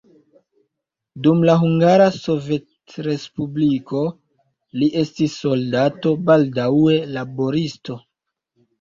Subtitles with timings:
[1.27, 4.03] Dum la Hungara Sovetrespubliko
[4.81, 8.05] li estis soldato, baldaŭe laboristo.